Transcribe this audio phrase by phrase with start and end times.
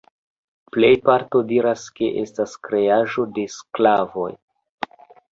[0.75, 4.31] Plejparto diras ke estas kreaĵo de sklavoj.